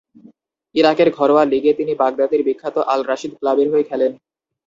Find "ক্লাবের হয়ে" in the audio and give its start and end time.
3.35-3.87